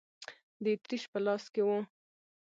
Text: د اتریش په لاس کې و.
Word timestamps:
د 0.63 0.65
اتریش 0.75 1.03
په 1.11 1.19
لاس 1.25 1.43
کې 1.53 1.61
و. 1.67 1.69